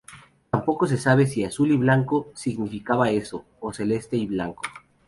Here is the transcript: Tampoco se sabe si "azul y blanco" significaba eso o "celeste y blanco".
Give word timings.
Tampoco 0.49 0.87
se 0.87 0.97
sabe 0.97 1.27
si 1.27 1.43
"azul 1.43 1.69
y 1.73 1.77
blanco" 1.77 2.31
significaba 2.33 3.11
eso 3.11 3.45
o 3.59 3.71
"celeste 3.71 4.17
y 4.17 4.25
blanco". 4.25 4.63